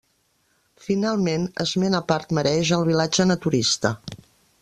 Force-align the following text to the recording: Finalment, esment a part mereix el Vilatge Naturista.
Finalment, 0.85 1.43
esment 1.65 1.97
a 1.99 2.01
part 2.13 2.35
mereix 2.39 2.73
el 2.79 2.89
Vilatge 2.89 3.31
Naturista. 3.35 3.93